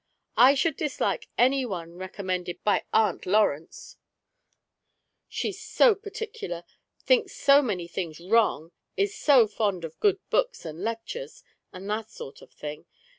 "I 0.37 0.55
should 0.55 0.77
dislike 0.77 1.29
any 1.37 1.63
one 1.63 1.93
recommended 1.93 2.63
by 2.63 2.85
Aunt 2.91 3.21
Lawrence^ 3.21 3.97
she's 5.29 5.61
so 5.61 5.93
particular, 5.93 6.63
thinks 7.03 7.35
so 7.35 7.61
many 7.61 7.87
things 7.87 8.19
wrong, 8.19 8.71
is 8.97 9.13
so 9.15 9.45
fond 9.45 9.85
of 9.85 9.99
good 9.99 10.17
books 10.31 10.65
and 10.65 10.79
lectures, 10.83 11.43
and 11.71 11.87
that 11.91 12.09
sort 12.09 12.41
of 12.41 12.51
thing. 12.51 12.87